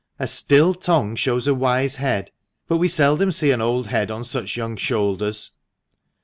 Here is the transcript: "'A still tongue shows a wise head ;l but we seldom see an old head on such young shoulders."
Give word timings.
"'A 0.19 0.25
still 0.25 0.73
tongue 0.73 1.15
shows 1.15 1.45
a 1.45 1.53
wise 1.53 1.97
head 1.97 2.31
;l 2.31 2.33
but 2.67 2.77
we 2.77 2.87
seldom 2.87 3.31
see 3.31 3.51
an 3.51 3.61
old 3.61 3.85
head 3.85 4.09
on 4.09 4.23
such 4.23 4.57
young 4.57 4.75
shoulders." 4.75 5.51